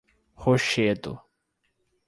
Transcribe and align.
Rochedo 0.43 1.13